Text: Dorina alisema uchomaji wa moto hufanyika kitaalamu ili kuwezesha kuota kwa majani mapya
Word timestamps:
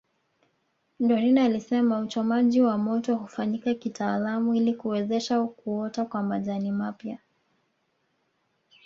Dorina 0.99 1.43
alisema 1.43 1.99
uchomaji 1.99 2.61
wa 2.61 2.77
moto 2.77 3.15
hufanyika 3.15 3.73
kitaalamu 3.73 4.55
ili 4.55 4.73
kuwezesha 4.73 5.43
kuota 5.43 6.05
kwa 6.05 6.23
majani 6.23 6.71
mapya 6.71 7.19